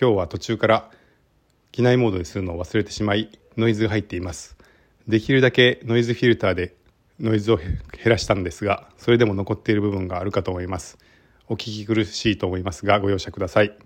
[0.00, 0.90] 今日は途中から
[1.72, 4.56] 機内モードにするのを忘れてしまいノイズが入っています。
[5.08, 6.76] できるだけノイズフィルターで
[7.18, 10.98] ノイズを減らしたんですがそれでも残っている部分があるかと思います。
[11.48, 13.76] お聞き苦しいと思いますがご容赦ください。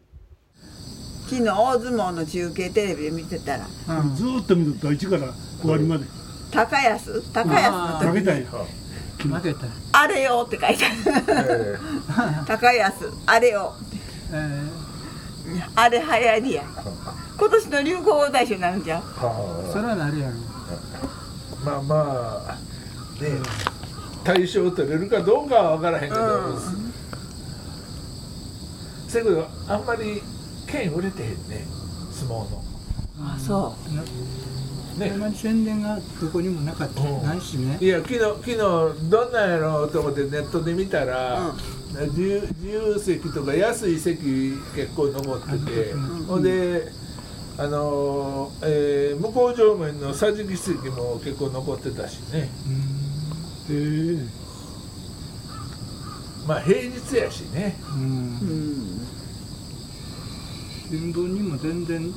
[1.30, 3.66] 昨日大相撲の中継テレビで見てたら。
[4.14, 5.32] ずーっと見ると1から
[5.62, 6.04] 終わりまで。
[6.50, 7.22] 高安？
[7.32, 8.18] 高安の時。
[8.18, 8.46] 負けたんや
[9.38, 9.66] 負けた。
[9.98, 10.84] あれよって書いて
[11.32, 11.78] ある。
[12.46, 12.94] 高安
[13.24, 13.72] あれよ。
[14.30, 14.81] えー
[15.74, 16.64] あれ流行りや。
[17.36, 19.02] 今年の流行語大賞になるんじゃん
[19.72, 20.34] それはなるやろ。
[21.64, 23.30] まあまあね
[24.24, 26.92] 対象取れるかどうかは分からへんけど、うん
[29.08, 30.22] せやけどあんまり
[30.66, 31.66] 剣売れてへんね
[32.12, 32.62] 相撲の。
[33.20, 34.02] あそな
[35.04, 35.10] ね。
[35.12, 37.22] あんまり宣伝がどこにもなかった、うん。
[37.22, 37.76] ないしね。
[37.80, 37.86] い。
[37.86, 41.52] や昨日昨日どんなんやろうと思ってネットで見たら、
[41.92, 46.00] 自由自由席とか安い席結構残ってて、うん。
[46.24, 46.88] ほんで
[47.58, 52.48] あのーえー向こう上面の桟敷席も結構残ってたしね。
[53.68, 53.76] うん。
[53.76, 54.42] へえ
[56.46, 57.76] まあ平日やしね。
[57.94, 59.06] うん。
[60.90, 62.12] 新聞にも全然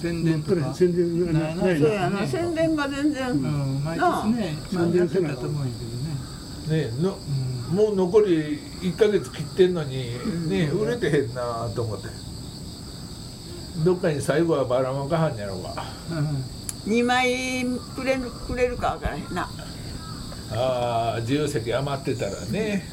[0.00, 0.74] 宣伝とか。
[0.74, 1.72] 宣伝がないな。
[1.72, 2.26] いそうやな。
[2.26, 5.74] 宣伝が全然、うん、毎年ね、宣伝してたと思うんや
[6.68, 6.84] けどね。
[6.84, 10.48] ねのうんもう残り1ヶ月切ってんのに、ん。
[10.48, 12.08] ね売れてへんなと思って。
[13.84, 15.74] どっかに最後はばらまかはんやろうが
[16.10, 16.92] うん。
[16.92, 19.48] 2枚くれるくれるか分からへんな。
[20.50, 22.84] ああ自由席余ってたらね。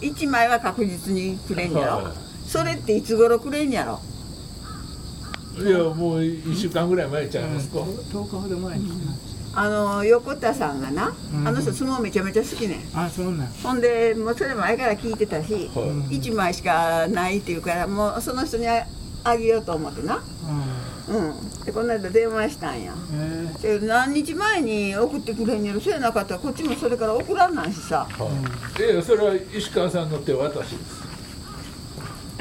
[0.00, 2.14] 1枚は確実にくれんやろ、はい。
[2.48, 4.00] それっていつ頃くれんやろ。
[5.54, 11.46] いやもう1週間ぐらい前ちゃいますか、10日ほど前に来あの横田さんがな、うん。
[11.48, 12.84] あの人相撲めちゃめちゃ好きね。
[12.94, 13.46] あ、そうなん。
[13.48, 15.58] ほんでもうそれ前から聞いてたし、は
[16.10, 16.18] い。
[16.18, 18.86] 1枚しかないっていうからもうその人にあ
[19.24, 20.22] あげようと思ってな。
[21.08, 21.16] うん。
[21.16, 21.64] うん。
[21.64, 22.94] でこの間電話したんや。
[23.12, 23.80] えー。
[23.80, 28.06] で何日前に送ってくれんやろそうやなかったらこっちもそれから送らんなんしさ。
[28.10, 28.28] は
[28.78, 31.02] い、いやそれは石川さんの手渡しです。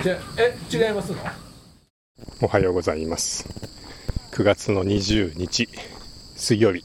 [0.03, 1.17] じゃえ違いますの？
[2.41, 3.47] おはようございます。
[4.31, 5.67] 9月の20日
[6.35, 6.83] 水曜日、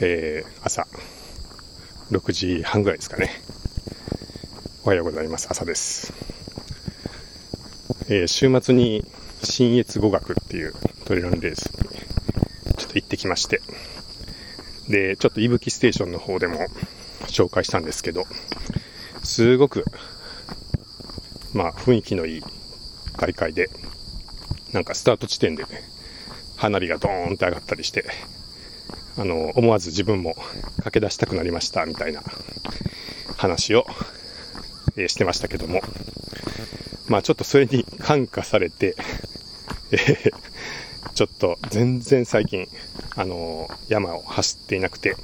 [0.00, 0.86] えー朝。
[2.10, 3.30] 6時半ぐらいですかね。
[4.84, 5.48] おはようございます。
[5.50, 6.12] 朝です、
[8.08, 9.04] えー週末に
[9.42, 10.74] 新越語学っていう
[11.06, 13.62] トレランレースにちょっと行ってきまして。
[14.88, 16.66] でちょっといぶきステーションの方でも
[17.28, 18.24] 紹介したんですけど
[19.24, 19.84] すごく
[21.54, 22.42] まあ雰囲気のいい
[23.18, 23.68] 大会で
[24.72, 25.68] なんかスタート地点でね、
[26.56, 28.04] 花火がドーンって上がったりして、
[29.18, 30.34] あの、思わず自分も
[30.78, 32.22] 駆け出したくなりましたみたいな
[33.36, 33.86] 話を、
[34.96, 35.80] えーしてましたけども、
[37.08, 38.96] まあちょっとそれに感化されて、
[39.92, 40.32] えー
[41.14, 42.68] ちょっと全然最近、
[43.14, 45.16] あの山を走っていなくて、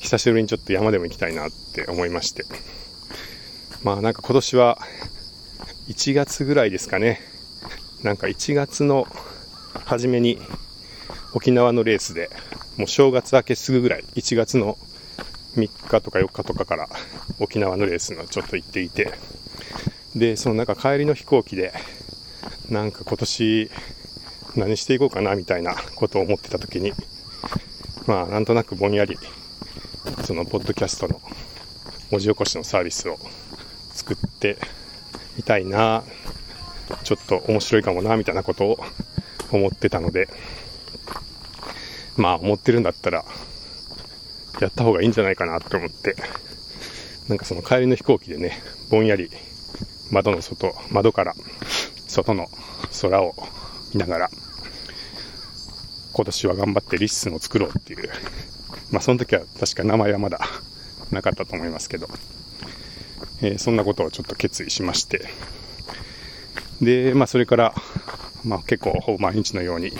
[0.00, 2.44] 久しぶりにちょっと山でも行きたいなって思いまして、
[3.84, 4.78] まあなんか今年は
[5.86, 7.20] 1月ぐらいですかね、
[8.02, 9.06] なんか1月の
[9.84, 10.40] 初めに
[11.34, 12.28] 沖縄のレースで
[12.76, 14.78] もう正月明けすぐぐらい1月の
[15.56, 16.88] 3日とか4日とかから
[17.38, 19.12] 沖縄のレースのちょっと行っていて
[20.14, 21.72] でそのなんか帰りの飛行機で
[22.68, 23.70] なんか今年
[24.56, 26.92] 何していこうかなみたいなことを思ってた時に
[28.06, 29.18] まあなんとなくぼんやり
[30.24, 31.20] そのポッドキャストの
[32.10, 33.18] 文字起こしのサービスを
[33.92, 34.56] 作って
[35.36, 36.02] みたいな
[37.04, 38.78] ちょっと面白いかもなみたいなことを
[39.52, 40.28] 思ってたので
[42.20, 43.24] まあ思ってるんだったら
[44.60, 46.16] やった方がいいんじゃないかなと思って。
[47.30, 48.60] なんかその帰りの飛行機でね
[48.90, 49.30] ぼんやり
[50.10, 51.34] 窓の外窓から
[52.08, 52.48] 外の
[53.00, 53.36] 空を
[53.94, 54.30] 見ながら
[56.12, 58.10] 今年は頑張って LISTEN を作ろうっていう
[58.90, 60.40] まあその時は確か名前はまだ
[61.12, 62.08] なかったと思いますけど、
[63.42, 65.28] えーそんなことをちょっと決意しまして。
[66.80, 67.74] で、まあ、それから、
[68.44, 69.92] まあ、結構ほぼ毎日のように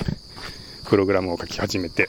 [0.91, 2.09] プログラムを書き始めて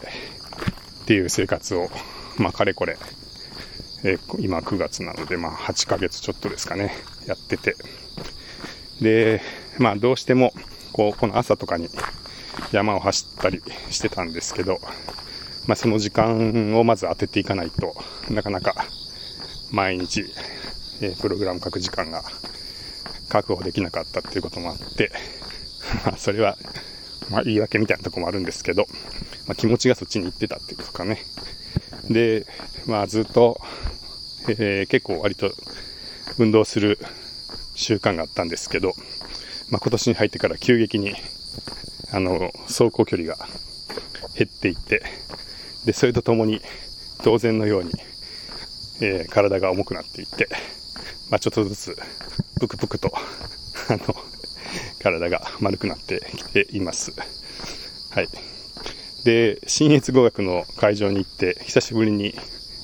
[1.04, 1.92] っていう生活を、
[2.40, 2.98] まあ、かれこれ、
[4.04, 6.92] えー今9月なので、まあ、8ヶ月ちょっとですかね
[7.28, 7.76] やってて。
[9.00, 9.40] で、
[9.78, 10.52] まあ、どうしても
[10.94, 11.90] こうこの朝とかに
[12.72, 13.62] 山を走ったり
[13.92, 14.80] してたんですけど、
[15.68, 17.94] まあ、その時間をまず当てていかないと
[18.32, 18.74] なかなか
[19.70, 20.26] 毎日、
[21.02, 22.24] えープログラム書く時間が
[23.30, 25.12] 確保できなかったっていうこともあって、
[26.04, 26.58] まあ、それは、
[27.32, 28.86] まあ、言い訳みたいなとこもあるんですけど、
[29.48, 31.20] まあ、気持ちがそっちに行ってたっていうかね。
[32.10, 32.46] で、
[32.88, 33.60] まあ、ずっと、
[34.50, 35.52] えー結構割と
[36.40, 37.00] 運動する
[37.76, 38.94] 習慣があったんですけど、
[39.72, 41.16] まあ、今年に入ってから急激に、
[42.12, 43.38] あの、走行距離が
[44.36, 45.04] 減っていって、
[45.86, 46.62] で、それとともに、
[47.24, 47.92] 当然のように、
[49.02, 50.48] えー体が重くなっていって、
[51.30, 51.98] まあ、ちょっとずつ、
[52.60, 53.12] ぷくぷくと、
[53.90, 54.21] あの、
[55.02, 57.14] 体が丸くなってきています。
[58.12, 58.28] はい。
[59.24, 62.34] で、新越語学の会場に行って、久しぶりに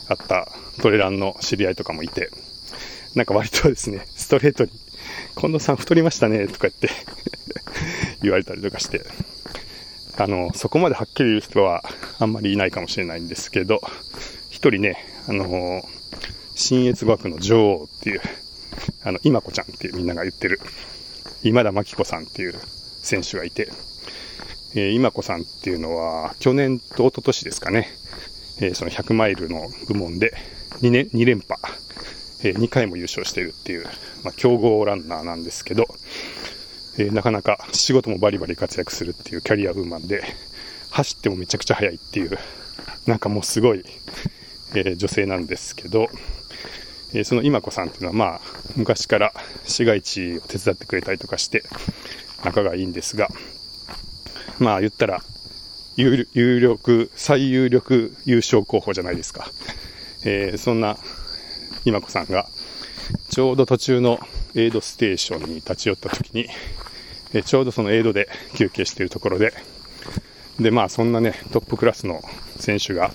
[0.08, 0.48] 会った
[0.81, 2.30] トレランの知り合いとかもいて、
[3.16, 4.72] なんか割とですね、ストレートに、
[5.36, 6.90] 近藤さん太りましたね、とか言って
[8.22, 9.02] 言われたりとかして、
[10.18, 11.84] あの、そこまではっきり言う人は
[12.19, 13.81] あんまりいないかもしれないんですけど、
[14.50, 14.98] 一人ね、
[15.28, 15.84] あの、
[16.56, 18.22] 新越語学の女王っていう、
[19.04, 20.60] あの、今子ちゃんっていうみんなが言ってる、
[21.44, 22.56] 今田真紀子さんっていう
[23.01, 23.69] 選手がいて、
[24.75, 27.88] えー今子さんっていうのは、去年と一昨年ですかね、
[28.60, 30.34] えーその100マイルの部門で
[30.81, 31.60] 2年、2連覇、
[32.44, 33.86] え2回も優勝しているっていう、
[34.24, 35.88] まあ、強豪ランナーなんですけど、
[36.98, 40.24] えーなかなか仕事もバリバリ活躍するっていうキャリアウーマンで、
[40.90, 42.38] 走ってもめちゃくちゃ速いっていう、
[43.06, 43.83] なんかもうすごい、
[44.75, 46.07] えー女性なんですけど、
[47.13, 48.42] えーその今子さんっていうのは、まあ、
[48.75, 49.33] 昔から
[49.65, 51.63] 市街地を手伝ってくれたりとかして、
[52.44, 53.30] 仲がいいんですが、
[54.59, 55.21] まあ言ったら、
[55.95, 56.25] 有
[56.59, 59.50] 力、最有力優勝候補じゃないですか。
[60.25, 60.98] えーそんな
[61.86, 62.48] 今子さんが、
[63.30, 64.19] ちょうど途中の
[64.56, 66.48] エイドステーションに立ち寄った時に、
[67.33, 69.54] えーちょうどそのエイドで休憩しているところで、
[70.59, 72.21] で、まあそんなね、トップクラスの
[72.59, 73.12] 選手が、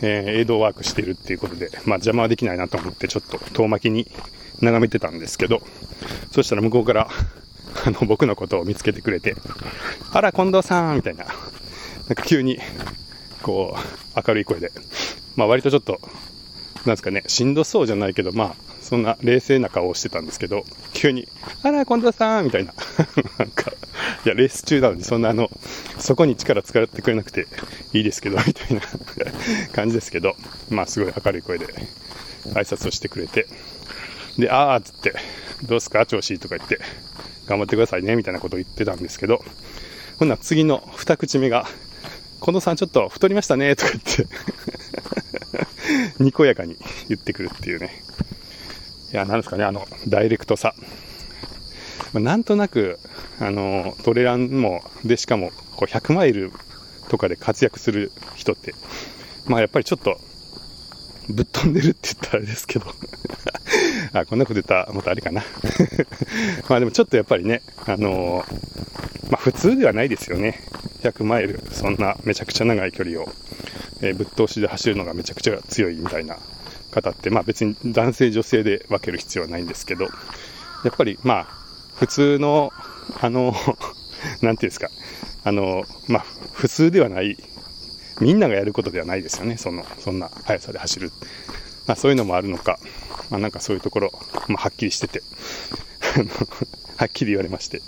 [0.00, 4.10] えーエイドワークしてるっていうことで、まあ邪魔はできないなと思って、ちょっと遠巻きに
[4.60, 5.60] 眺めてたんですけど、
[6.30, 7.08] そしたら向こうから、
[7.86, 9.34] あの、僕のことを見つけてくれて、
[10.12, 11.34] あら、近藤さんみたいな、なん
[12.14, 12.58] か急に、
[13.42, 14.72] こう、明るい声で、
[15.36, 16.00] まあ割とちょっと、
[16.86, 20.64] なんですかね、しんどそうじゃないけど、まあ、そんな冷静な顔をしてたんですけど、
[20.94, 21.28] 急に、
[21.62, 22.72] あら、近藤さんみたいな、
[23.38, 23.70] なんか、
[24.24, 25.50] いや、レース中なのに、そんなあの、
[25.98, 27.46] そこに力使ってくれなくて
[27.92, 28.80] いいですけど、 みたいな
[29.74, 30.36] 感じですけど、
[30.70, 33.46] まあ、すごい明るい声で挨拶をしてくれて、
[34.38, 35.14] で、あーっつって、
[35.64, 36.80] どうすか、調子とか言って、
[37.46, 39.44] 頑張ってくださいね、みたいなことを言ってたんですけど、
[40.18, 41.66] ほんなら次の二口目が、
[42.40, 44.26] 近藤さんちょっと太りましたね、とか言って、
[46.24, 46.78] にこやかに
[47.10, 48.02] 言ってくるっていうね。
[49.12, 50.74] いや、なんですかね、あの、ダイレクトさ。
[52.12, 52.98] まあなんとなく、
[53.40, 56.52] あの、トレランも、で、しかも、こう、100マイル
[57.08, 58.74] とかで活躍する人って、
[59.46, 60.18] まあ、やっぱりちょっと、
[61.30, 62.86] ぶっ飛んでるって言ったらあれですけど、
[64.12, 65.44] あ、こんなこと言ったら、またあれかな。
[66.68, 68.44] まあでもちょっとやっぱりね、あの
[69.30, 70.60] まあ普通ではないですよね。
[71.02, 73.30] 100マイル、そんなめちゃくちゃ長い距離を、
[74.00, 76.38] えーぶっ通しで走るのがめちゃくちゃ強いみたいな
[76.90, 80.06] 方って、まあ別に男性女性で分ける必要はないんですけど、
[80.84, 81.46] やっぱりまあ、
[81.98, 82.72] 普通の、
[83.20, 83.54] あの、
[84.42, 84.90] なんていうんですか、
[85.44, 86.24] あの、まあ
[86.54, 87.36] 普通ではない、
[88.20, 91.12] みんながやることではないですよね、その、そんな速さで走る。
[91.86, 92.78] まあそういうのもあるのか、
[93.30, 94.10] まあなんかそういうところ、
[94.48, 95.22] まあはっきりしてて、
[96.96, 97.80] はっきり言われまして。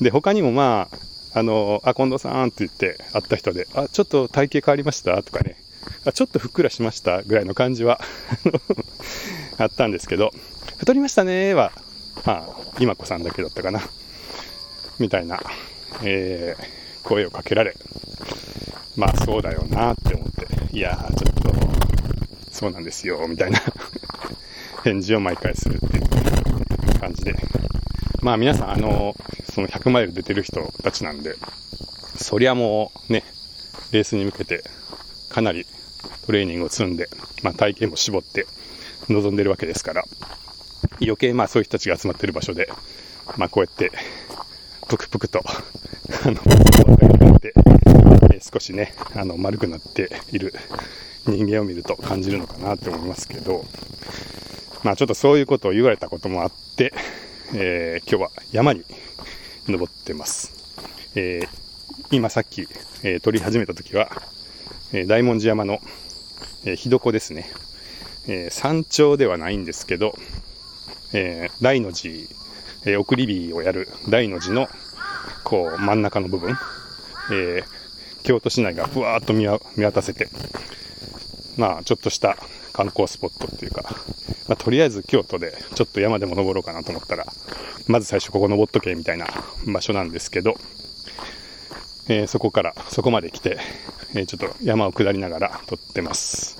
[0.00, 0.88] で、他にもま
[1.32, 5.22] あ、あの、あ、近藤さんって言って会った人で、あ、ちょっと体型変わりました？
[5.22, 5.56] とかね、
[6.12, 8.00] ちょっとふっくらしましたぐらいの感じは
[9.58, 10.30] あったんですけど、
[10.78, 11.72] 太りましたねは、
[12.24, 13.80] まあ、今子さんだけだったかな。
[14.98, 15.40] みたいな、
[16.02, 17.74] えー声をかけられ、
[18.96, 21.54] まあそうだよなって思って、いやちょっと、
[22.50, 23.60] そうなんですよ、みたいな
[24.82, 27.36] 返事を毎回するっていう感じで。
[28.22, 29.14] まあ皆さん、あの、
[29.52, 31.36] その100マイル出てる人たちなんで、
[32.16, 33.22] そりゃもうね、
[33.92, 34.64] レースに向けて
[35.28, 35.64] かなり
[36.26, 37.08] トレーニングを積んで、
[37.42, 38.46] まあ体型も絞って
[39.08, 40.04] 臨んでるわけですから、
[41.00, 42.68] 余計まあそういう人たちが集まってる場所で、
[43.36, 43.90] まあこうやって、
[44.88, 45.42] ぷくぷくと、
[46.24, 46.40] あの、
[47.36, 47.52] って、
[48.34, 50.54] え少しね、あの、丸くなっている
[51.26, 53.64] 人間を見ると感じるのかなって思いますけど、
[54.82, 56.92] まあちょっとそういうことを言われたこともあって、
[57.54, 58.84] えー今日は山に
[59.68, 60.52] 登ってます。
[61.14, 61.48] えー
[62.12, 62.68] 今さっき、
[63.02, 64.10] えー撮り始めた時は、
[64.98, 65.78] え大文字山の、
[66.64, 67.50] えー日床ですね。
[68.28, 70.14] えー山頂ではないんですけど、
[71.12, 72.30] えー大の字、
[72.86, 74.68] えー送り火をやる大の字の、
[75.44, 76.56] こう、真ん中の部分、
[77.30, 77.64] えー
[78.22, 80.28] 京都市内がふわーっと見見渡せて、
[81.58, 82.38] まあ、ちょっとした
[82.72, 83.82] 観光スポットっていうか、
[84.48, 87.26] まあ、とりあえず京都でちょっと山でも登ろうかなと思ったら、
[87.86, 89.26] まず最初ここ登っとけみたいな
[89.66, 90.56] 場所なんですけど、
[92.08, 93.58] えーそこから、そこまで来て、
[94.14, 96.56] えーちょっと山を下りながら撮ってます。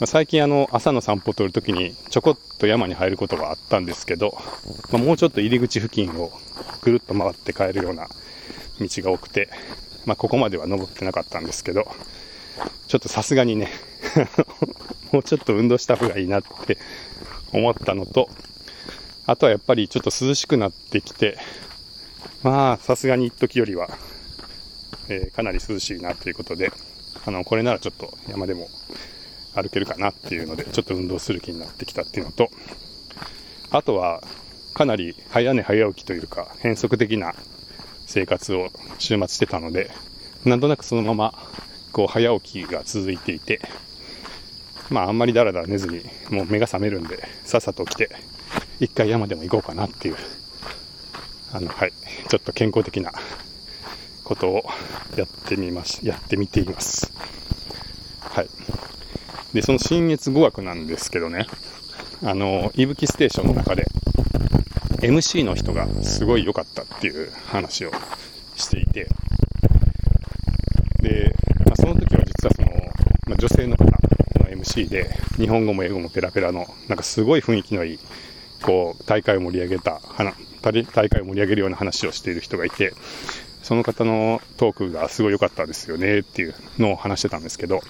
[0.00, 4.36] まあ、最近あの朝の散歩を取るときにちょこっと山に入ることはあったんですけど、
[4.90, 6.32] まあ、もうちょっと入り口付近を
[6.80, 8.08] ぐるっと回って帰るような
[8.80, 9.48] 道が多くて、
[10.04, 11.86] まあ、ここまでは登ってなかったんですけど、
[12.88, 13.68] ちょっとさすがにね
[15.12, 16.78] もうちょっと運動した方がいいなって
[17.52, 18.28] 思ったのと、
[19.26, 21.38] あとはやっぱりちょっと涼しくなってきて、
[22.42, 23.88] まあさすがに一時よりは、
[25.08, 26.72] えー、かなり涼しいなということで、
[27.24, 28.68] あの、これならちょっと山でも
[29.54, 32.50] 歩けるかなっていうので、ちょっと運動する気になってきたっていうのと、
[33.70, 34.22] あとは、
[34.74, 37.34] かなり早寝早起きというか、変則的な
[38.06, 39.90] 生活を週末してたので、
[40.44, 41.34] なんとなくそのまま、
[41.92, 43.60] こう、早起きが続いていて、
[44.90, 48.10] まあ、あんまりだらだら寝ずに、もう目が覚めるんで、さっさと起きて、
[48.80, 50.16] 一回山でも行こうかなっていう、
[51.52, 51.92] あの、はい、
[52.28, 53.12] ちょっと健康的な
[54.32, 54.64] ことを
[55.16, 57.12] やってみまし、やってみています。
[58.20, 58.48] はい。
[59.52, 61.46] で、その新越語学なんですけどね、
[62.22, 63.86] あの、いぶきステーションの中で、
[65.02, 67.90] MC の人がすごい良かったっていう話を
[68.56, 69.06] していて、
[71.02, 71.34] で、
[71.66, 72.68] まあ、その時は実はその、
[73.26, 73.90] まあ、女性の方の
[74.50, 77.98] MC で、日本語も英語もペラペラの、なんかすごい雰囲気のいい、
[78.62, 80.00] こう、大会を盛り上げた、
[80.62, 82.94] 大会を盛り上げるような話をしている人がいて、
[83.62, 87.80] その方のトークがすごい良かったですよねっていうのを話してたんですけど、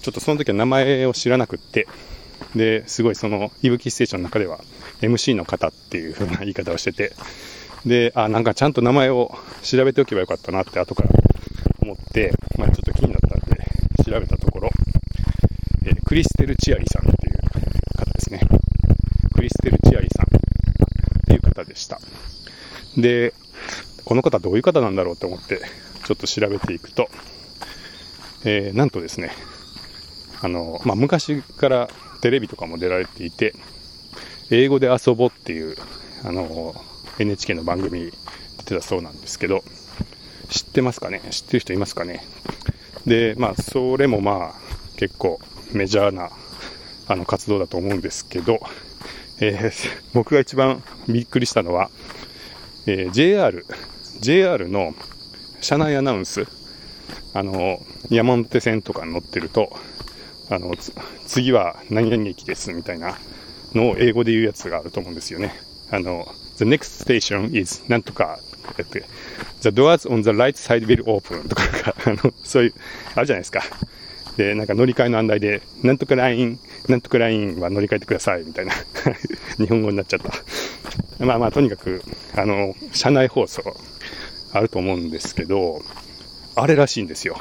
[0.00, 1.86] ちょっとその時は名前を知らなくって、
[2.56, 4.60] で、すごいその、いぶきステーションの中では
[5.00, 7.12] MC の方っていう風な言い方をしてて、
[7.86, 11.10] で、あ、なんかちゃんと名前を調べておけばよかったなって後から
[11.80, 14.70] 思って、まあちょっと気になったんで調べたところ、
[15.84, 18.40] えー、クリステル・チアリさんっていう方ですね。
[19.34, 20.28] クリステル・チアリさんっ
[21.26, 22.00] ていう方でした。
[22.96, 23.34] で、
[24.12, 25.62] この方どういう方なんだろうと思って
[26.04, 27.08] ちょっと調べていくと、
[28.44, 29.30] えー、なんとですね、
[30.42, 31.88] あの、まあ、昔から
[32.20, 33.54] テレビとかも出られていて、
[34.50, 35.76] 英語で遊ぼうっていう、
[36.24, 36.74] あの、
[37.20, 38.10] NHK の番組に
[38.58, 39.64] 出てたそうなんですけど、
[40.50, 41.22] 知ってますかね？
[41.30, 42.22] 知ってる人いますかね？
[43.06, 45.40] で、まあ、それもまあ、結構
[45.72, 46.28] メジャーな、
[47.08, 48.60] あの、活動だと思うんですけど、
[49.40, 49.72] えー、
[50.12, 51.90] 僕が一番びっくりしたのは、
[52.84, 53.64] えー、JR、
[54.22, 54.94] JR の
[55.60, 56.46] 車内アナウンス、
[57.34, 59.76] あの、山手線とかに乗ってると、
[60.48, 60.76] あの、
[61.26, 63.18] 次は何々駅ですみたいな
[63.74, 65.52] のを英語で言うやつがあると思うんですよね。
[65.90, 66.24] あの、
[66.56, 68.38] The next station is なんとか
[68.80, 69.04] って、
[69.60, 71.64] The doors on the right side will open とか、
[72.06, 72.74] あの、そういう、
[73.16, 73.64] あるじゃないですか。
[74.36, 78.72] で、なんか乗り換えの案内で、なんとかライン、なんとかラインは乗り換えてくださいみたいな
[79.58, 81.24] 日本語になっちゃった。
[81.24, 82.04] まあまあ、とにかく、
[82.36, 83.62] あの、車内放送
[84.52, 85.82] あると思うんですけど、
[86.54, 87.38] あれらしいんですよ。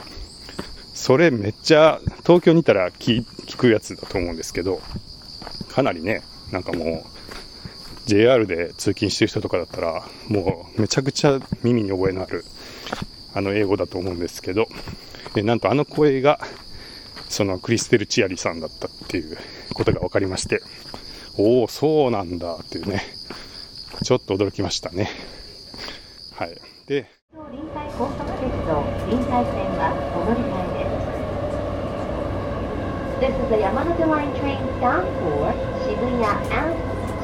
[0.93, 3.25] それめっちゃ東京にいたら聞
[3.57, 4.81] くやつだと思うんですけど、
[5.69, 7.11] かなりね、なんかもう、
[8.05, 12.45] JR で通勤してる人とかだったら、もうめちゃくちゃ耳に覚えのある、
[13.33, 14.67] あの英語だと思うんですけど、
[15.35, 16.39] えなんとあの声が、
[17.29, 19.37] そのクリステル・チアリさんだったっていう
[19.73, 20.61] ことが分かりまして、
[21.37, 23.01] おお、そうなんだっていうね、
[24.03, 25.09] ちょっと驚きましたね。
[26.35, 26.70] はい。
[26.90, 27.06] で、
[27.52, 30.86] 臨海高速鉄道臨海線はお乗り換え
[33.18, 35.48] This is the Yamanote Line train bound for
[35.80, 36.76] Shibuya and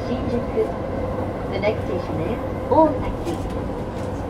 [0.09, 0.65] Shinjuku.
[1.51, 2.39] The next station is
[2.71, 3.37] Osaki.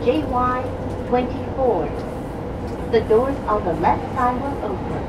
[0.04, 1.88] JY24.
[2.92, 5.02] The doors on the left side will open.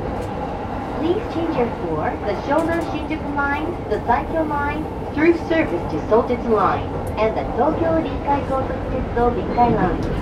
[1.00, 6.52] Please change your for the Shonan Shinjuku line, the Saikyo line, through service to Sotetsu
[6.52, 6.88] line,
[7.20, 10.19] and the Tokyo Rinkai Gotoku Tetsudo Rinkai line.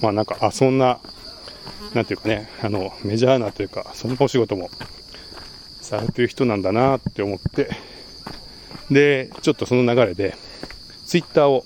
[0.00, 1.00] まあなんか、あ、そんな、
[1.94, 4.70] なんていうかね、あの、メジャーなというか、そんなお仕事も
[5.80, 7.68] されてる人なんだなって思って、
[8.90, 10.34] で、ちょっとその流れで、
[11.04, 11.64] ツイッターを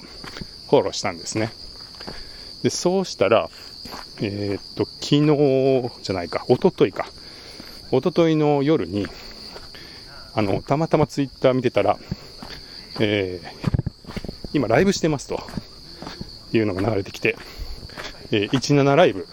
[0.69, 1.53] フォローしたんですね。
[2.63, 3.49] で、そうしたら、
[4.21, 7.07] えー、っと、昨日じゃないか、おとといか、
[7.93, 9.07] おとといの夜に、
[10.35, 11.99] あの、たまたまツイッター見てたら、
[12.99, 13.81] えー
[14.53, 15.41] 今ライブしてますと
[16.52, 17.37] いうのが流れてきて、
[18.33, 19.26] えー17ライブ、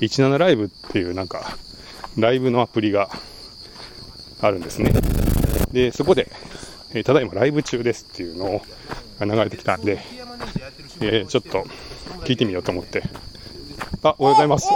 [0.00, 1.56] 17ライブっていうなんか、
[2.18, 3.08] ライブのアプリが
[4.40, 4.92] あるんですね。
[5.72, 6.30] で、そこで、
[6.94, 8.62] えーただいまライブ中ですっていうのを
[9.18, 9.98] が流れてきたんで、
[11.00, 11.64] えーちょっと
[12.24, 13.02] 聞いてみようと思って。
[14.02, 14.68] あ、おはようございます。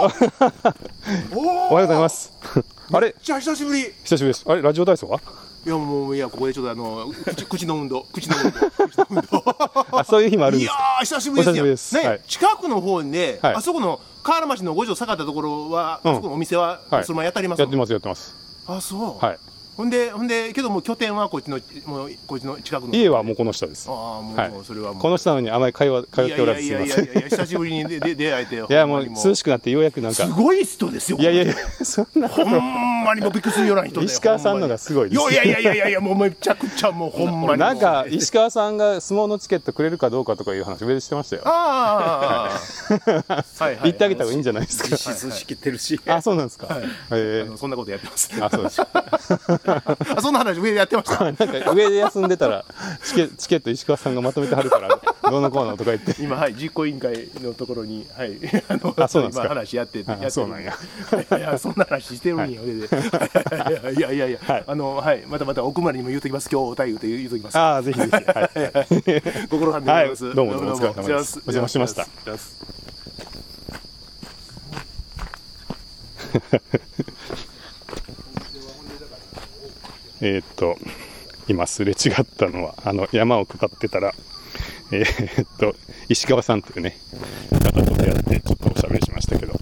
[1.33, 2.31] お はようございます。
[2.91, 3.15] あれ？
[3.21, 4.43] 久しぶりい久しぶりです。
[4.47, 5.19] あれラジオ体操は？
[5.69, 9.97] やもういやここでちょっとあの口口の運動 口の運動口の運動。
[9.97, 12.03] あ、そういう日もあるんですいやー久しぶりですよ。
[12.03, 12.21] ね、はい。
[12.27, 13.55] 近くの方にね、はい。
[13.55, 16.11] あそこの河原町の五条下がったところは、うん。
[16.11, 17.03] あそこのお店は、はい。
[17.03, 18.35] そのままやってありますやってます、やってます。
[18.67, 19.39] あそう、はい。
[19.75, 23.89] ほんでほんでけどもう拠点はこっちのもうこっちの近くの家はもうこの下です。
[23.89, 24.53] ああもう、はい。
[24.63, 25.01] それはもう。
[25.01, 26.87] この下なのにあまり会話、通っておらずすいません。
[26.87, 29.05] いやいやいやいや久しぶりにでで出会えていや、もう。
[29.05, 30.25] 涼しくなってようやくなんか。
[30.25, 35.21] す、ごい人ですよいやいやいや、そんなほんまにもうびっくりするような人で石川さんのがすごいです。
[35.21, 37.59] いやいやいやいやいやもうめちゃくちゃもうほんまに。
[37.59, 41.41] なんか、石川さんが相撲のチケットくれるかどうかとかいう話、上でしてましたよ。
[41.45, 42.95] ああ
[43.65, 44.95] はいはい言ってあげた方がいいんじゃないですか。
[44.95, 45.99] 実仕切ってるし。
[46.07, 46.67] あ、そうなんですか。
[46.67, 47.57] はい。
[47.57, 48.29] そんなことやってます。
[48.31, 48.81] ー、あ、そうです。
[49.67, 51.23] あそんな話上でやってました。
[51.25, 52.65] なんか上で休んでたら
[53.03, 56.15] チケ、チケット石川さんがまとめてはるから、どうのこうのとか言って。
[56.21, 58.37] 今はい実行委員会のところにはい
[58.69, 59.45] あのあそうなんですか。
[59.45, 60.73] 今話やっててあやってるそうなんや。
[61.37, 62.63] いやそんな話してるんや上で。
[63.97, 64.63] いやいやいやはい。
[64.67, 66.49] あのはいまたまた奥まりにも言うときます。
[66.51, 67.57] 今日おたゆって言うときます。
[67.57, 68.11] ああ、ぜひぜひ。
[68.11, 68.25] はい。
[69.49, 70.35] ご苦労さんでございます、はい。
[70.35, 71.37] どうもどうもお疲れ様です。
[71.37, 72.07] お邪魔しました。
[72.25, 72.65] お邪魔します
[80.25, 80.75] えーっと、
[81.47, 84.11] 今すれ違ったのは、あの、山を下ってたら、
[84.91, 85.75] えーっと、
[86.09, 86.97] 石川さんというね、
[87.51, 89.53] 方と出会って、ちょっとおしゃべりしましたけど、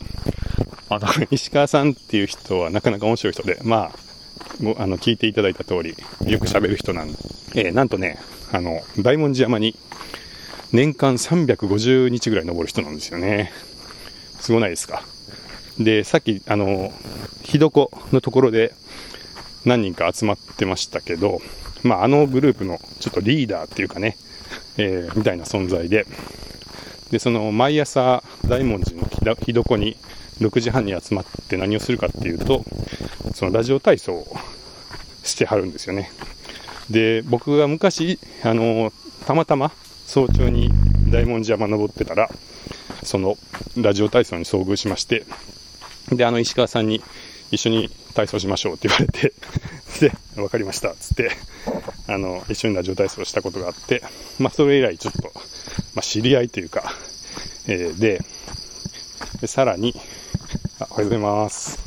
[0.88, 4.00] あの、石川さんっていう人はなかなか面白い人で、まあ、
[4.64, 5.98] ごあの、聞いていただいた通り、
[6.32, 7.18] よく喋る人なんで、
[7.56, 8.18] えーなんとね、
[8.54, 9.76] あの、大文字山に、
[10.72, 13.52] 年間350日ぐらい登る人なんですよね。
[14.40, 15.04] すごないですか。
[15.78, 16.94] で、さっき、あの、
[17.44, 18.74] 日床のところで、
[19.66, 21.42] 何人か集まってましたけど、
[21.84, 24.18] まあ、あのグループのちょっとリーダーっていうかね、
[24.78, 26.06] えーみたいな存在で、
[27.12, 29.98] で、その毎朝大文字のひだひ床に
[30.40, 32.64] 6時半に集まって何をするかっていうと、
[33.36, 34.38] そのラジオ体操を
[35.24, 36.12] してはるんですよね。
[36.90, 38.92] で、僕が昔、あの、
[39.26, 39.72] たまたま
[40.08, 40.72] 早朝に
[41.10, 42.30] 大文字山登ってたら、
[43.04, 43.38] その
[43.78, 45.26] ラジオ体操に遭遇しまして、
[46.12, 47.02] で、あの石川さんに
[47.54, 49.32] 一緒に体操しましょうって言われて、
[50.36, 51.32] で、わかりましたつって、
[52.08, 54.02] あの、一緒にラジオ体操したことがあって、
[54.40, 55.32] まあ、それ以来ちょっと、
[55.94, 56.96] まあ、知り合いというか、
[57.68, 58.22] えーで、
[59.46, 59.96] さらに、
[60.80, 61.78] あ、おはようございます。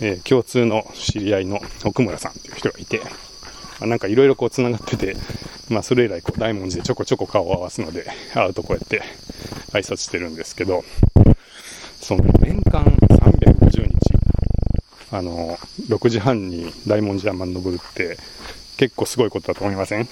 [0.00, 3.10] えー共通の知り合いの奥村さんっていう人がいて、ま
[3.82, 5.14] あなんかいろいろこう繋がってて、
[5.68, 9.02] まあそれ以来こう大文字でちょこちょこ顔を合わすので、会うとこうやって
[9.72, 10.84] 挨拶してるんですけど、
[12.00, 12.96] その年間、
[15.12, 18.16] あの、6時半に大文字山に登るって
[18.76, 20.08] 結構すごいことだと思いません？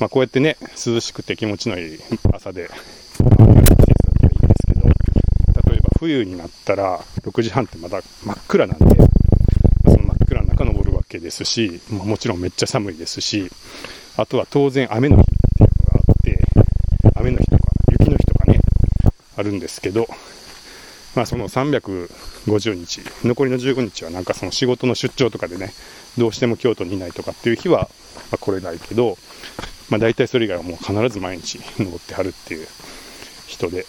[0.00, 0.56] まあこうやってね、
[0.86, 1.98] 涼しくて気持ちのいい
[2.32, 2.70] 朝で、
[3.20, 4.88] まあ季節だといいですけど、
[5.70, 8.86] 例えば冬になったら6時半ってまだ真っ暗なんで、
[9.84, 13.50] その真っ暗の中登るわけですし、まもちろんめっちゃ寒いですし、
[14.16, 15.24] あとは当然雨の日っ
[16.24, 18.58] ていうのがあって、雨の日とか雪の日とかね、
[19.36, 20.08] あるんですけど、
[21.14, 25.72] まあその350日、残りの15日はなんかその仕事の出張とかでね、
[26.18, 27.88] どうしても京都にいないとかっていう日は、
[28.32, 29.16] ま、来れないけど、
[29.90, 32.66] まあ大体それ以外はもう必ず毎日登ってはるっていう
[33.46, 33.86] 人で、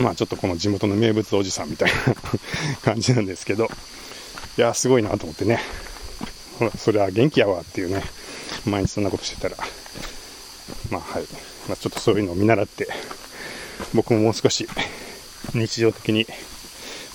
[0.00, 2.14] まあちょっとこの地元の名物おじさんみたいな
[2.82, 3.70] 感じなんですけど、
[4.58, 5.60] いや、すごいなと思ってね、
[6.58, 8.02] ほらそれは元気やわっていうね、
[8.64, 9.56] 毎日そんなことしてたら、
[10.90, 11.22] まあはい、
[11.68, 12.88] まあ、ちょっとそういうのを見習って、
[13.94, 14.68] 僕ももう少し
[15.52, 16.26] 日常的に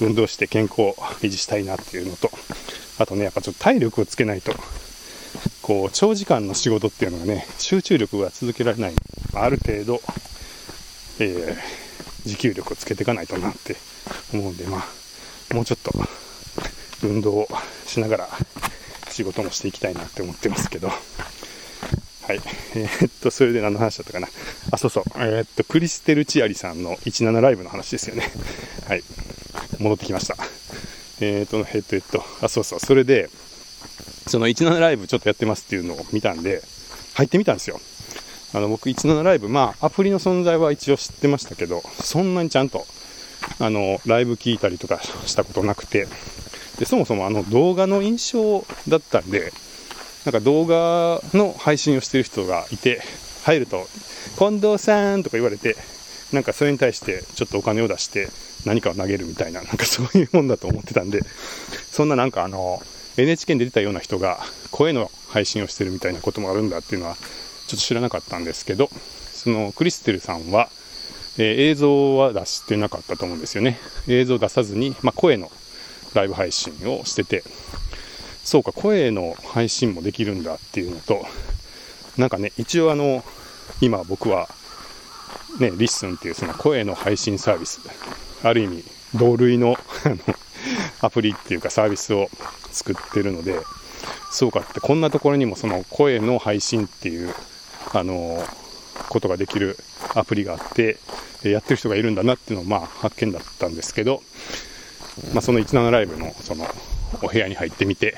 [0.01, 2.29] 運動して健康を維持したいなっていうのと、
[2.99, 4.53] あとね、やっぱちょっと体力をつけないと、
[5.61, 8.93] こう、長時間の仕事っていうのがね、集中力が続けられない。
[9.33, 10.01] ある程度、
[11.19, 11.89] えー
[12.25, 13.75] 持久力をつけていかないとなって
[14.33, 15.91] 思うんで、まあ、もうちょっと
[17.03, 17.47] 運動を
[17.85, 18.29] しながら
[19.09, 20.89] 仕事もしていきたいなって思ってますけど、
[22.29, 22.41] はい。
[22.75, 24.27] えーっと、それで何の話だったかな。
[24.69, 25.03] あ、そうそう。
[25.15, 28.31] えーっと、クリステル・チアリさんの17ライブの話ですよね。
[28.87, 29.01] はい。
[29.79, 30.35] 戻ってきました。
[31.21, 32.79] えーっと、えっと、えっと、あ、そうそう。
[32.79, 33.31] それで、
[34.27, 36.61] その17ライブちょっとやってますっていうのを見たんで、
[37.15, 37.81] 入ってみたんですよ。
[38.53, 42.85] あの、僕17ライブ、まあ、アプリの存在は一応知ってましたけど、そんなにちゃんと、
[43.57, 46.07] あの、ライブ聞いたりとかしたことなくて、
[46.77, 49.51] で、そもそもあの動画の印象だったんで、
[50.29, 53.01] なんか動画の配信をしてる人がいて
[53.45, 53.87] 入ると
[54.37, 55.75] 「近藤さん」とか言われて
[56.31, 58.29] なんかそれに対してちょっとお金を出して
[58.63, 61.21] 何かを投げるみたいななんかそういうもんだと思ってたんで
[61.91, 62.79] そんななんかあの
[63.17, 64.39] NHK に出てたような人が
[64.69, 68.91] 声の配信をしてるみたいなこともあるんだっていうのはちょっと知らなかったんですけど
[69.33, 70.69] そのクリステルさんは、
[71.39, 73.79] えー映像は出してなかったと思うんですよね。
[74.07, 75.51] 映像出さずに、まあ、声の
[76.13, 77.43] ライブ配信をしてて
[78.43, 81.25] そうか声の配信もできるんだっていうのと
[82.17, 83.23] なんかね一応あの
[83.81, 84.47] 今僕は
[85.59, 87.79] ね LISTEN っていうその声の配信サービス
[88.43, 88.83] ある意味
[89.15, 89.75] 同類の
[91.01, 92.29] アプリっていうかサービスを
[92.71, 93.59] 作ってるので
[94.31, 97.33] そうかってこんなところにもその声の配信っていう
[97.93, 98.43] あの
[99.09, 99.77] ことができる
[100.15, 100.97] アプリがあって
[101.43, 104.21] やってる人がいるんだなっていうのをまあ発見だったんですけど、
[105.33, 106.65] まあ、その17ライブのその
[107.21, 108.15] お部屋に入ってみて、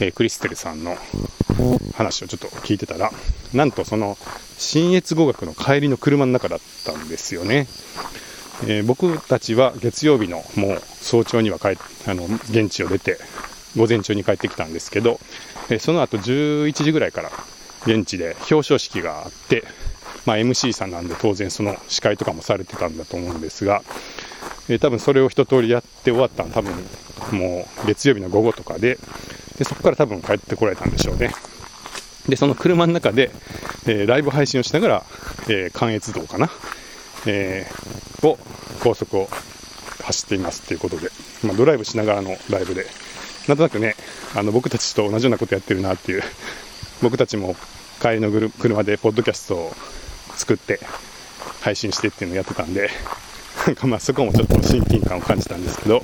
[0.00, 0.96] えークリステルさんの
[1.94, 3.10] 話をちょっと聞いてたら
[3.54, 4.18] なんとその
[4.58, 7.66] 信越語学の帰りの車の中だったんですよね。
[8.66, 11.76] えー僕たちは月曜日のもう早朝には帰っ
[12.06, 13.18] あの現地を出て
[13.76, 15.20] 午前中に帰ってきたんですけど、
[15.70, 17.30] えーその後11時ぐらいから
[17.86, 19.62] 現地で表彰式があって、
[20.24, 23.82] まあ、MC さんなんで当然その司会とかもされてたんだと思うんですが、
[24.68, 26.50] えー多分それを一通りやって終わったの。
[26.50, 26.72] 多分
[27.32, 28.98] もう月曜日の午後とかで。
[29.58, 31.32] でそこから多分帰ってこられたんでしょうね。
[32.28, 33.30] でその車の中で、
[33.86, 35.04] えーライブ配信をしながら、
[35.48, 36.50] えー関越道かな、
[37.26, 38.38] えーを
[38.82, 39.28] 高速を
[40.02, 41.10] 走っていますということで、
[41.42, 42.86] まあ、ドライブしながらのライブで。
[43.48, 43.94] なんとなくね
[44.34, 46.22] あの僕たちと同じようなことやってるなっていう。
[47.02, 47.54] 僕たちも
[48.00, 49.76] 帰りの車でポッドキャストを
[50.36, 50.80] 作って
[51.60, 52.90] 配信してっていうのをやってたんで。
[53.66, 55.98] なんかまあそこもちょっと親近感を感じたんですけど、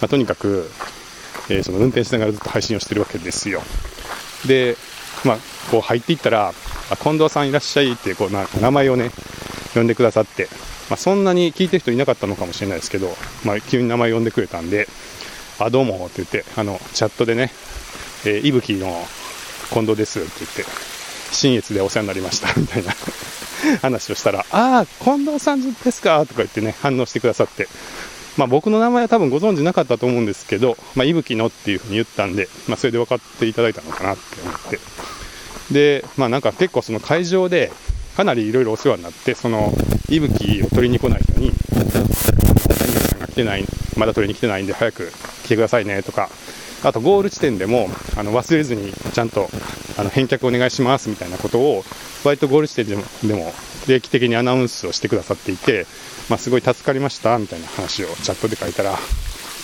[0.00, 0.70] まあ、とにかく、
[1.50, 3.60] えーその運転しながらずっと配信をしてるわけですよ。
[4.46, 4.76] で、
[5.24, 5.38] まあ、
[5.70, 6.52] こう入っていったら
[6.90, 9.10] あ近藤さんいらっしゃいってこうなんか名前をね
[9.74, 10.48] 呼んでくださって、
[10.90, 13.08] まあ、そんなに聞いてる人いなかったのかもしれないですけど、
[13.44, 14.86] まあ、急に名前呼んでくれたんで
[15.58, 17.50] あどうもって言ってあのチャットでね、
[18.24, 18.92] えー、いぶきの
[19.70, 20.64] 近藤ですって言って
[21.32, 22.92] 新越でお世話になりましたみたいな。
[23.80, 26.20] 話をしたら、ああ、近藤さんですか？
[26.26, 27.68] とか言ってね、反応してくださって、
[28.36, 34.78] まあ、僕の名前は多分ご存知なかったと思うんですけど、まあ、いぶきのっていうふうに言ったんで、まあ、それで分かっていただいたのかなって思って。
[35.72, 37.70] で、まあ、なんか結構その会場で、
[38.16, 39.72] かなりいろいろお世話になって、その、
[40.08, 43.64] いぶきを取りに来ない人に、皆さんが来てない、
[43.96, 45.12] まだ取りに来てないんで、早く
[45.44, 46.28] 来てくださいねとか、
[46.84, 49.48] あとゴール地点でもあの忘れずにちゃんと
[49.98, 51.84] あの返却お願いしますみたいなことを
[52.24, 53.52] 割とゴール地点でもでも
[53.86, 55.86] 定期的にアナウンスをしてくださっていて、
[56.28, 58.94] まあ、すごい助かりましたみたいな話をチャットで書いたら、い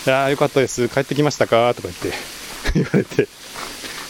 [0.06, 2.12] やーよかったです、帰ってきましたかとか言って
[2.74, 3.28] 言われて、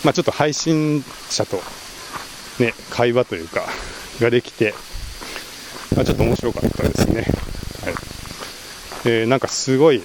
[0.04, 1.60] まあ、ちょっと配信者と、
[2.58, 3.66] ね、会話というか、
[4.20, 4.74] ができて、
[5.94, 7.22] まあ、ちょっと面白かったですね。
[7.84, 7.94] はい
[9.04, 10.02] えーなんかすごい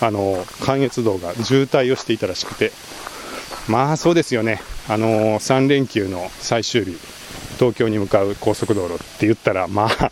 [0.00, 2.72] あの関越道が渋滞をしていたらしくて、
[3.68, 6.96] まあそうですよね、あの3連休の最終日、
[7.58, 10.10] 東京に向かう高速道路って言ったら、まあ、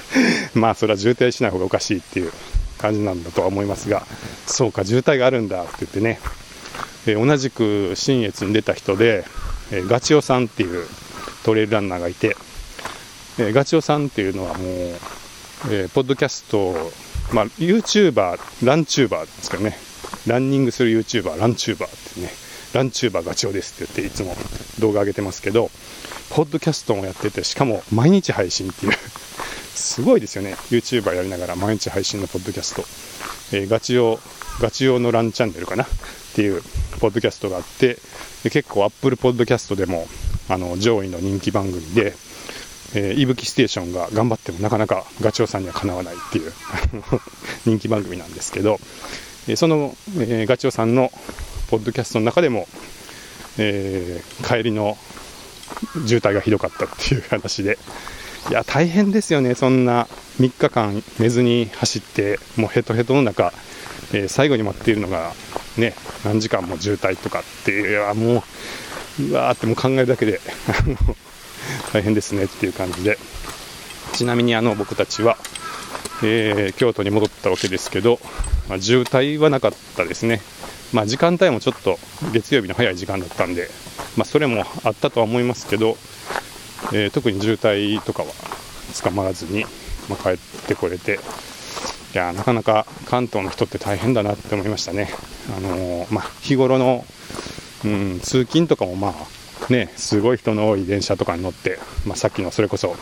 [0.54, 2.32] まあそれは渋滞しない方がおかしいっていう
[2.78, 4.06] 感じなんだとは思いますが、
[4.46, 6.20] そうか、渋滞があるんだって言ってね、
[7.06, 9.24] えー同じく新越に出た人で、
[9.70, 10.86] えーガチオさんっていう
[11.44, 12.36] トレイルランナーがいて、
[13.38, 14.66] えーガチオさんっていうのはもう、
[15.70, 16.92] えーポッドキャスト
[17.32, 19.76] まあ、YouTuber、ランチューバーですかね。
[20.26, 22.30] ランニングする YouTuber、ランチューバーってね、
[22.74, 24.36] ランチューバーガチオですって言っていつも
[24.78, 25.70] 動画上げてますけど、
[26.30, 28.92] ポッドキャストもやってて、しかも毎日配信っていう、
[29.74, 30.56] すごいですよね。
[30.70, 32.84] YouTuber やりながら毎日配信のポッドキャスト。
[33.56, 34.20] えーガチオ、
[34.60, 35.86] ガチオのランチャンネルかなっ
[36.34, 36.62] ていう
[37.00, 37.98] ポッドキャストがあって、
[38.44, 40.06] で結構 Apple ポッドキャストでも
[40.48, 42.14] あの上位の人気番組で、
[42.94, 46.52] えー、いぶきステーションが頑張ってもなかなかガチョウさんにはかなわないっていう
[47.64, 48.78] 人気番組なんですけど、
[49.48, 51.10] えーその、えーガチョウさんの
[51.70, 52.68] ポッドキャストの中でも、
[53.58, 54.96] えー帰りの
[56.06, 57.78] 渋滞がひどかったっていう話で、
[58.50, 60.06] いや、大変ですよね、そんな
[60.40, 63.52] 3日間寝ずに走って、もうヘトヘトの中、
[64.12, 65.32] えー最後に待っているのが、
[65.76, 68.44] ね、何時間も渋滞とかっていう、いやも
[69.18, 71.16] う、うわーってもう考えるだけで、あの
[71.92, 73.18] 大変ですねっていう感じで、
[74.14, 75.36] ちなみにあの僕たちは、
[76.22, 78.18] えー京都に戻ったわけですけど、
[78.68, 80.40] まあ、渋滞はなかったですね、
[80.92, 81.98] まあ、時間帯もちょっと
[82.32, 83.68] 月曜日の早い時間だったんで、
[84.16, 85.96] まあ、それもあったとは思いますけど、
[86.92, 88.28] えー特に渋滞とかは
[89.02, 89.64] 捕まらずに、
[90.08, 91.18] まあ帰ってこれて、
[92.14, 95.10] いやなかなか関東の人って大変だなって思いましたね。
[95.56, 97.04] あのーまあ、日頃の
[97.84, 99.12] うん、通勤とかもまあ、
[99.72, 102.94] ね、すごい人の多い電車とかに乗って、まあ、さっきのそれこそ、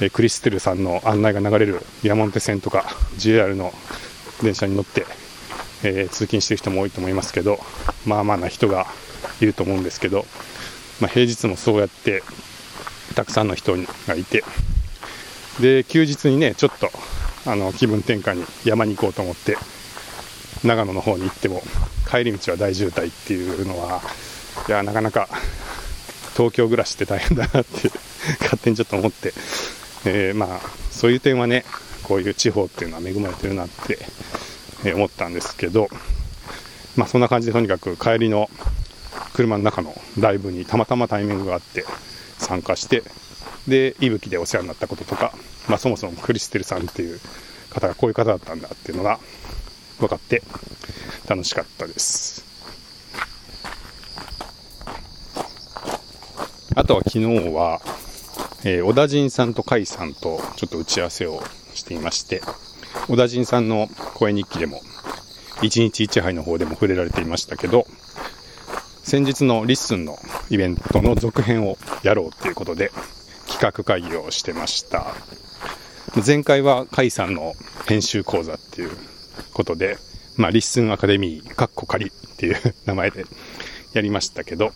[0.00, 2.84] えクリステルさんの案内が流れる山手線とか
[3.16, 3.72] JR の
[4.42, 5.06] 電車に乗って、
[5.84, 7.58] えー通勤してる人も多いと思いますけど、
[8.06, 8.86] まあまあな人が
[9.40, 10.26] いると思うんですけど、
[11.00, 12.22] まあ、平日もそうやって
[13.14, 13.74] たくさんの人
[14.06, 14.42] がいて、
[15.60, 16.90] で休日にね、ちょっと
[17.46, 19.56] あの気分転換に山に行こうと思って、
[20.64, 21.62] 長野の方に行っても、
[22.10, 24.00] 帰り道は大渋滞っていうのは、
[24.68, 25.28] いや、なかなか
[26.40, 27.90] 東京暮らしって大変だなって
[28.40, 29.34] 勝手にちょっと思って、
[30.06, 31.66] えーまあ、そういう点はね、
[32.02, 33.98] こういう地方っていうのは恵まれてるなって、
[34.86, 35.90] え思ったんですけど、
[36.96, 38.48] まあ、そんな感じでとにかく帰りの
[39.34, 41.84] 車の中のライブにたまたまタイミングがあって
[42.38, 43.02] 参加して、
[43.68, 45.34] で、いぶきでお世話になったこととか、
[45.68, 47.20] まあ、そもそもクリステルさんっていう
[47.68, 49.20] 方がこういう方だったんだっていうのが
[49.98, 50.42] 分かって
[51.28, 52.49] 楽しかったです。
[56.76, 57.80] あとは昨日は、
[58.64, 61.42] えー小田陣さんと甲斐さんとちょっと打ち合わせを
[61.74, 62.42] していまして、
[63.08, 64.80] 小田陣さんの声日記でも、
[65.62, 67.86] 一日一杯の方でも触れられていましたけど、
[69.02, 70.16] 先日の LISTEN の
[70.48, 72.92] イベントの続編をやろうということで、
[73.48, 75.14] 企画会議をしてました。
[76.24, 77.54] 前回は甲斐さんの
[77.88, 78.90] 編集講座っていう
[79.52, 79.98] ことで、
[80.36, 82.56] まあ、 LISTEN アカデミー、カッコ仮っていう
[82.86, 83.24] 名前で
[83.92, 84.72] やりましたけど、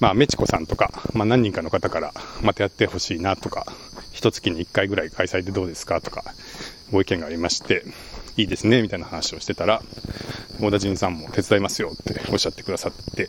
[0.00, 3.66] まあ、メチコさんとか、まあ、何人かの方から、またやってほしいなとか、
[4.12, 6.24] 一月に1回ぐらい開催でどうですかとか、
[6.92, 7.84] ご意見がありまして、
[8.36, 9.82] いいですね、みたいな話をしてたら、
[10.60, 13.28] 小田陣さんも手伝いますよっておっしゃってくださって、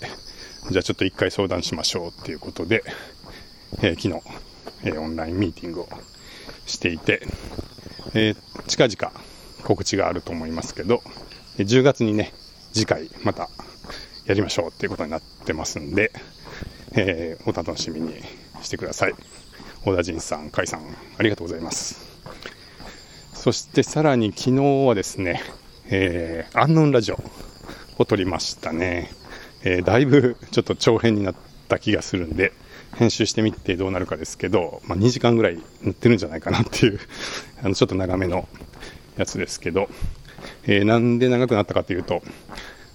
[0.72, 2.84] じゃあちょっと1回相談しましょうっていうことで、
[3.82, 4.22] えー昨日、
[4.84, 5.90] えーオンラインミーティングを
[6.66, 7.22] していて、
[8.14, 9.14] えー近々
[9.64, 11.02] 告知があると思いますけど、
[11.58, 12.34] 10月にね、
[12.74, 13.50] 次回また
[14.26, 16.12] やりましょうっていうことになってますんで、
[16.96, 18.14] えーお楽しみに
[18.62, 19.14] してください。
[19.84, 20.82] 小田陣さん、甲斐さん、
[21.18, 22.00] ありがとうございます。
[23.34, 25.42] そしてさらに昨日はですね、
[25.90, 27.20] えー、アンノンラジオ
[28.00, 29.12] を撮りましたね。
[29.64, 31.36] えーだいぶちょっと長編になっ
[31.68, 32.54] た気がするんで、
[32.96, 37.00] 編集してみてどうなるかですけど、まあ、2時間ぐらい塗ってるんじゃないかなっていう、
[37.62, 38.48] あのちょっと長めの
[39.18, 39.90] やつですけど、
[40.66, 42.24] えーなんで長くなったかというと、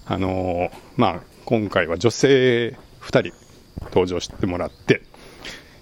[0.05, 3.50] あのーまあ、今回は女性2人
[3.85, 5.01] 登場してもらって、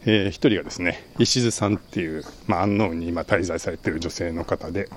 [0.05, 4.89] え1人がですね、石津さんっていう、まあ、アンノーンに今滞在されてる女性の方で、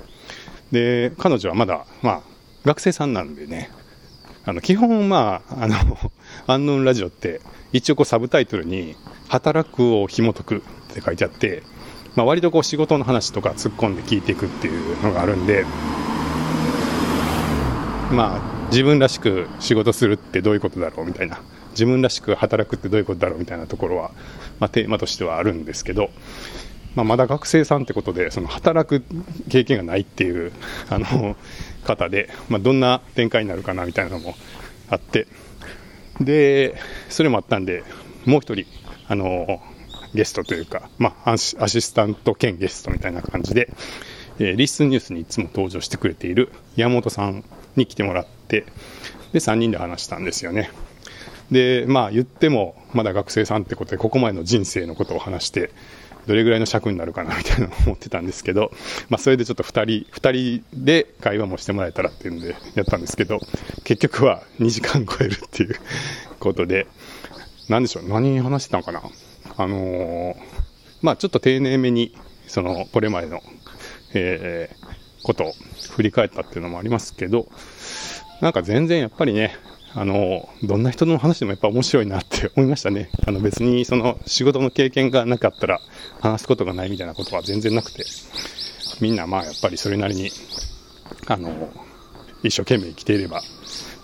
[0.70, 2.22] で、彼女はまだ、まあ、
[2.64, 3.70] 学生さんなんでね、
[4.44, 5.76] あの、基本、まあ、あの、
[6.46, 7.40] アンノーンラジオって、
[7.72, 8.96] 一応こうサブタイトルに、
[9.28, 10.60] 働くを紐解くっ
[10.94, 11.62] て書いてあって、
[12.14, 15.64] まあ、割とこう仕事の話とか突っ込んで聞いていくっていうのがあるんで、
[18.10, 21.40] まあ、自分らしく仕事するってどういうことだろうみたいな、
[21.72, 24.12] 自分らしく働くってどういうことだろうみたいなところは、
[24.60, 26.10] まあ、テーマとしてはあるんですけど、
[26.94, 29.02] まあ、まだ学生さんってことで、その働く
[29.48, 30.52] 経験がないっていう
[30.90, 31.36] あの
[31.84, 34.34] 方で、まあ、どんな展開になるかなみたいなのも
[34.88, 35.26] あって、
[36.20, 36.76] で、
[37.08, 37.84] それもあったんで、
[38.26, 38.66] もう一人、
[39.08, 39.60] あの
[40.14, 43.72] ゲストというか、まあ、アシスタント兼ゲストみたいな感じで、
[44.38, 47.44] えーリスニュースにいつも登場してくれている山本さん
[47.76, 48.66] に来てもらって、
[49.32, 50.70] で、3人で話したんですよね。
[51.52, 55.70] で、まあ言っても、まだ学生さんってことで、ここまでの人生のことを話して、
[56.26, 58.72] どれぐらいの尺になるかなみたいなのを思ってたんですけど、
[59.10, 59.68] まあそれでちょっと2
[60.06, 63.38] 人、2人で会話もしてもらえたらっていうんでやったんですけど、
[63.84, 65.76] 結局は2時間超えるっていう
[66.40, 66.86] ことで、
[67.68, 69.02] なんでしょう、何話してたのかな？
[69.56, 70.34] あのー
[71.02, 72.14] まあちょっと丁寧めに、
[72.46, 73.42] その、これまでの、
[74.14, 74.92] えー
[75.24, 75.52] ことを
[75.92, 77.46] 振り返ったっていうのもありますけど、
[78.40, 79.54] なんか全然やっぱりね、
[79.94, 83.10] あの、どんな人の話でもやっぱ面白いなって思いましたね。
[83.26, 85.80] あの別にその仕事の経験がなかったら
[86.20, 88.04] 話すことがないみたいなことは全然なくて、
[89.00, 90.30] みんなまあやっぱりそれなりに、
[91.26, 91.70] あの、
[92.42, 93.42] 一生懸命生きていれば、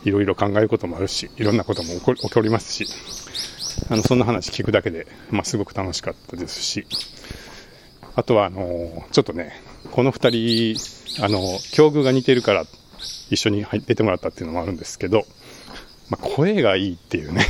[0.04, 2.86] いろいろ考えることもあるし、いろんなことも起こ起こりますし、
[3.88, 6.86] あの、そんな話聞くだけで、まあすごく楽しかったですし、
[8.14, 9.52] あとはあの、ちょっとね、
[9.90, 10.76] この二人、
[11.24, 11.40] あの、
[11.72, 12.66] 境遇が似てるから
[13.30, 15.24] 一緒に出てもらったっていうのもあるんですけど、
[16.10, 17.46] まあ、声がいいっていうね、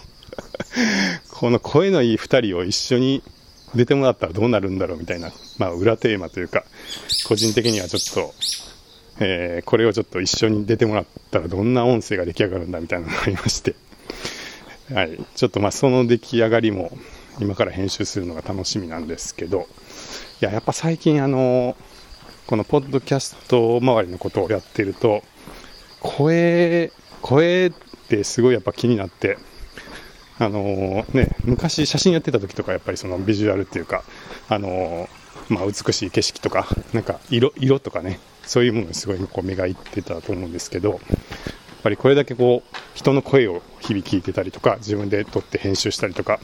[1.30, 3.22] この声のいい二人を一緒に
[3.74, 6.64] 出てもらったらどうなるんだろうみたいな、まあ、裏テーマというか、
[7.26, 8.34] 個人的にはちょっと、
[9.18, 13.74] えーこれをちょっと一緒に出てもらったらどんな音声が出来上がるんだみたいなのがありまして、
[14.92, 16.96] はい、ちょっとまあその出来上がりも
[17.40, 19.66] 今から編集するのが楽しみなんですけど、
[20.40, 21.76] いや、やっぱ最近あの、
[22.46, 25.22] このポッドキャスト周りのことをやってると、
[26.00, 26.92] 声、
[27.26, 27.70] 声っ
[28.08, 29.36] てすごいやっぱ気になって、
[30.38, 34.04] あのーね、昔写真やってた時とかやっぱりそのビジュアルっていうか、
[34.48, 35.08] あのー
[35.48, 41.00] まあ、美しい景色とか、なんか色色とかね、そういうものにすごいこう目がいってたと思うんですけど、やっ
[41.82, 46.38] ぱりこれだけこう人の声を日々聞いてたりとか、自分で撮って編集したりとか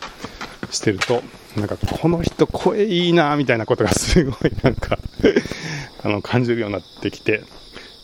[0.73, 1.23] してると、
[1.57, 4.99] なんかこの人声いいなみたいなことがすごいなんか
[6.03, 7.45] あの感じるようになってきて、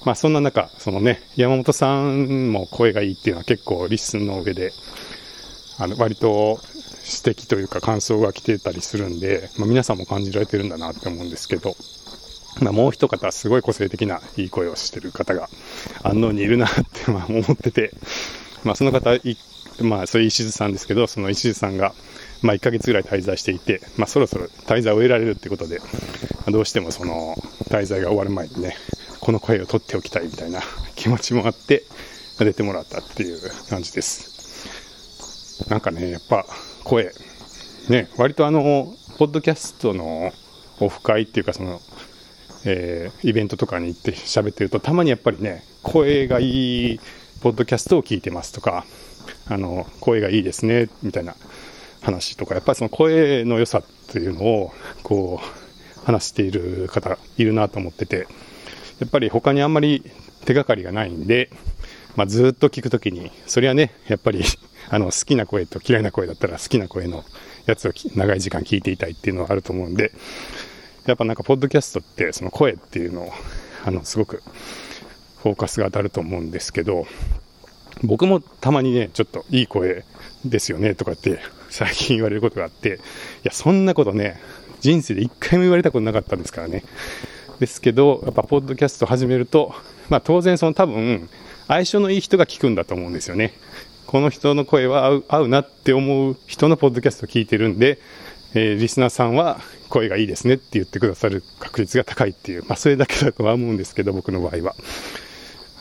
[0.09, 4.73] まあそんな中、そのね、山本さんも声がいいっていうのは結構 LISTEN の上で、
[5.79, 6.61] あの割と
[7.05, 11.75] 指摘というか感想が来てたりするんで、まあ、皆さんも感じられてるんだなって思うんですけど、
[12.63, 15.51] まあ、もう一方すごい個性的ないい声をしてる方が
[16.03, 17.93] 安納にいるなってまあ思ってて、
[18.65, 19.11] まあ、その方、
[19.83, 21.93] まあ、それ石津さんですけどその石津さんが
[22.41, 25.81] まあ1ヶ月ぐらい滞在していて、まあ、そろそろ滞在を終えられるってことで、
[26.51, 27.35] どうしてもその
[27.69, 28.75] 滞在が終わる前にね
[29.29, 30.63] この声を取っておきたいみたいな
[30.97, 31.83] 気持ちもあって
[32.39, 33.39] 出てもらったっていう
[33.69, 35.67] 感じです。
[35.69, 36.47] なんかね、やっぱ
[36.83, 37.13] 声、
[37.91, 40.33] ね、割とあの、ポッドキャストの
[40.81, 41.83] オフ会っていうか、その、
[42.65, 47.01] えーイベントとかに行って喋ってると、たまにやっぱりね、声がいい
[47.43, 48.87] ポッドキャストを聞いてますとか、
[49.47, 51.37] あの、声がいいですね、みたいな
[52.01, 58.27] 話とか、やっぱりその声の良さっていうのを、こう、話している方いるなと思ってて、
[59.01, 60.05] やっぱり他にあんまり
[60.45, 61.51] 手がかりがないんで、
[62.17, 64.43] まあ、ずっと聞くときに、それはね、やっぱり
[64.91, 67.25] あの好きな声と嫌いな声だったら好きな声の
[67.67, 70.13] やつを長い時間聞いていたいっていうのはあると思うんで、
[71.07, 73.33] やっぱなんか、ポッドキャストって、その声っていうのを、
[73.85, 74.43] あの、すごく
[75.43, 77.07] フォーカスが当たると思うんですけど、
[78.03, 80.05] 僕もたまにね、ちょっといい声
[80.45, 82.93] ですよねとかって最近言われることがあって、い
[83.45, 84.41] や、そんなことね、
[84.81, 86.85] 人生で一回も言われたことなかったんですからね。
[87.59, 89.75] ですけど、やっぱポッドキャスト始めると、
[90.09, 91.29] まあ当然その多分、
[91.67, 93.55] 相性のいい人が聞くんだと思うんですよね。
[94.07, 97.99] この人の声は合う合うなって思う人のポッドキャストを聞いてるんで、
[98.55, 104.75] えーリスナーさんは声がいいですねって言ってくださる確率が高いっていう、まあそれだけだとは思うんですけど、僕の場合は。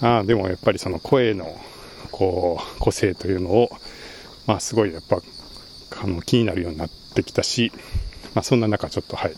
[0.02, 1.58] ああでもやっぱりその声の、
[2.12, 3.70] こう、個性というのを、
[4.46, 5.22] まあすごいやっぱ、
[6.04, 7.72] あの、気になるようになってきたし、
[8.34, 9.34] まあそんな中ちょっとはい、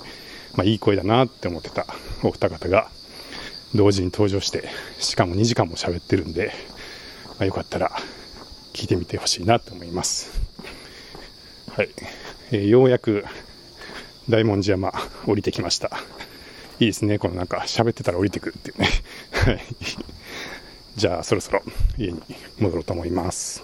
[0.56, 1.86] まあいい声だなって思ってた
[2.24, 2.90] お二方が、
[3.76, 4.68] 同時に登場して、
[5.00, 6.52] しかも2時間も喋ってるんで、
[7.38, 7.92] まあ、よかったら
[8.74, 10.32] 聞いてみてほしいなと思います。
[11.72, 11.90] はい。
[12.52, 13.26] えーようやく
[14.28, 14.92] 大文字山
[15.26, 15.92] 降りてきました。
[16.80, 17.20] いいですね。
[17.20, 18.88] このなんか喋ってたら降りてくるっていうね。
[19.34, 19.62] はい。
[20.96, 21.62] じゃあそろそろ
[21.98, 22.22] 家に
[22.60, 23.64] 戻ろうと思います。